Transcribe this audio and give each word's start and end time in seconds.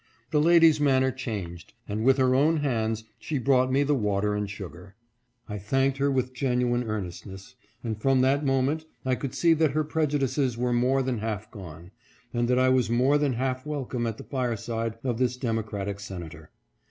The 0.31 0.41
lady's 0.41 0.81
manner 0.81 1.11
changed, 1.11 1.73
and 1.87 2.03
with 2.03 2.17
her 2.17 2.33
own 2.33 2.57
hands 2.57 3.03
she 3.19 3.37
brought 3.37 3.71
me 3.71 3.83
the 3.83 3.93
water 3.93 4.33
and 4.33 4.49
sugar. 4.49 4.95
I 5.47 5.59
thanked 5.59 5.99
her 5.99 6.09
with 6.09 6.33
genuine 6.33 6.85
earnest 6.85 7.27
ness; 7.27 7.53
and 7.83 7.95
from 8.01 8.21
that 8.21 8.43
moment 8.43 8.85
I 9.05 9.13
could 9.13 9.35
see 9.35 9.53
that 9.53 9.73
her 9.73 9.83
preju 9.83 10.17
dices 10.17 10.57
were 10.57 10.73
more 10.73 11.03
than 11.03 11.19
half 11.19 11.51
gone, 11.51 11.91
and 12.33 12.47
that 12.47 12.57
I 12.57 12.69
was 12.69 12.89
more 12.89 13.19
than 13.19 13.33
half 13.33 13.63
welcome 13.63 14.07
at 14.07 14.17
the 14.17 14.23
fireside 14.23 14.97
of 15.03 15.19
this 15.19 15.37
Democratic 15.37 15.99
senator. 15.99 16.49